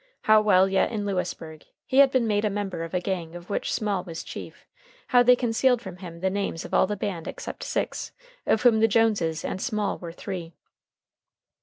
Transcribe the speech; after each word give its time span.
How, 0.23 0.41
while 0.41 0.67
yet 0.67 0.91
in 0.91 1.05
Lewisburg, 1.05 1.63
he 1.85 1.99
had 1.99 2.09
been 2.09 2.25
made 2.25 2.43
a 2.43 2.49
member 2.49 2.83
of 2.83 2.95
a 2.95 2.99
gang 2.99 3.35
of 3.35 3.51
which 3.51 3.71
Small 3.71 4.03
was 4.03 4.23
chief; 4.23 4.65
how 5.09 5.21
they 5.21 5.35
concealed 5.35 5.79
from 5.79 5.97
him 5.97 6.21
the 6.21 6.31
names 6.31 6.65
of 6.65 6.73
all 6.73 6.87
the 6.87 6.97
band 6.97 7.27
except 7.27 7.61
six, 7.61 8.11
of 8.47 8.63
whom 8.63 8.79
the 8.79 8.87
Joneses 8.87 9.45
and 9.45 9.61
Small 9.61 9.99
were 9.99 10.11
three. 10.11 10.53